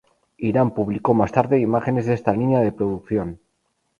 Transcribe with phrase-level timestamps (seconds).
[0.39, 3.39] Irán publicó más tarde imágenes de esta línea de producción.